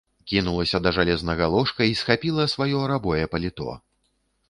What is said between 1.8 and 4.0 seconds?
і схапіла сваё рабое паліто.